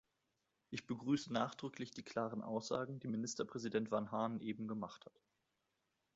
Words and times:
Ich 0.71 0.87
begrüße 0.87 1.31
nachdrücklich 1.31 1.91
die 1.91 2.01
klaren 2.01 2.41
Aussagen, 2.41 2.99
die 2.99 3.07
Ministerpräsident 3.07 3.91
Vanhanen 3.91 4.39
eben 4.41 4.67
gemacht 4.67 5.05
hat. 5.05 5.21